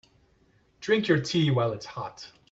[0.79, 2.27] Drink your tee while it's hot.